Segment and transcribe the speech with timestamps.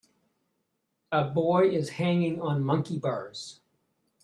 [1.11, 3.59] A boy is hanging on monkey bars.